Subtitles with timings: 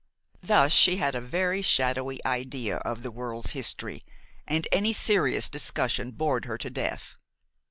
[0.41, 4.03] Thus she had a very shadowy idea of the world's history,
[4.47, 7.17] and any serious discussion bored her to death.